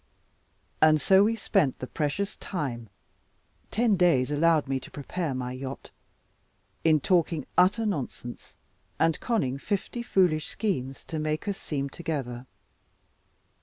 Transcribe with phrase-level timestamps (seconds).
[0.81, 2.89] And so we spent the precious time,
[3.69, 5.91] ten days allowed me to prepare my yacht
[6.83, 8.55] in talking utter nonsense,
[8.97, 12.47] and conning fifty foolish schemes, to make us seem together.